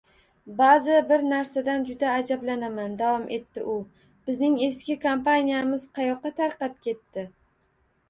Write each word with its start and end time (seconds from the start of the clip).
Baʼzida 0.61 1.01
bir 1.11 1.25
narsadan 1.33 1.85
juda 1.89 2.13
ajablanaman,– 2.21 2.97
davom 3.03 3.29
etdi 3.37 3.67
u,– 3.75 3.77
bizning 4.33 4.59
eski 4.71 4.99
kompaniyamiz 5.07 5.89
qayoqqa 6.01 6.37
tarqab 6.45 6.79
ketdi? 6.91 7.33